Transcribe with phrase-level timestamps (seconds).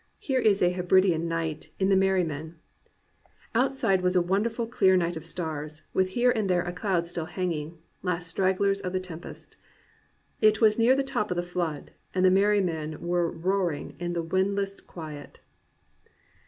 [0.17, 2.57] Here is a Hebridean night, in The Merry Men:
[3.53, 7.25] "Outside was a wonderful clear night of stars, with here and there a cloud still
[7.27, 9.57] hanging, last stragglers of the tempest.
[10.41, 14.13] It was near the top of the flood, and the Merry Men were roaring in
[14.13, 15.39] the windless quiet."